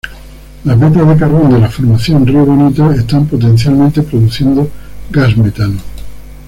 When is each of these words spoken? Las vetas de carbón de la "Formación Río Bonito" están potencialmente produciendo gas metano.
Las 0.63 0.79
vetas 0.79 1.07
de 1.07 1.15
carbón 1.15 1.51
de 1.53 1.59
la 1.59 1.69
"Formación 1.69 2.25
Río 2.25 2.43
Bonito" 2.43 2.91
están 2.91 3.27
potencialmente 3.27 4.01
produciendo 4.01 4.67
gas 5.11 5.37
metano. 5.37 5.77